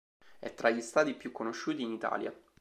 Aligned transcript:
È 0.39 0.51
tra 0.55 0.71
gli 0.71 0.81
stadi 0.81 1.13
più 1.13 1.31
conosciuti 1.31 1.83
in 1.83 1.91
Italia. 1.91 2.35